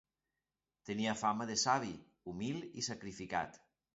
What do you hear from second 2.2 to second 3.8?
humil i sacrificat.